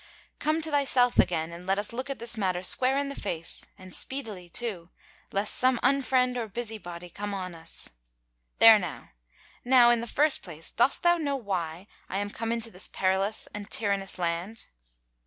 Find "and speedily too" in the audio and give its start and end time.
3.77-4.89